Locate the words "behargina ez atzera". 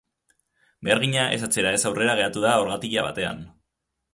0.87-1.75